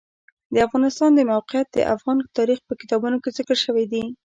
[0.53, 4.03] د افغانستان د موقعیت د افغان تاریخ په کتابونو کې ذکر شوی دي.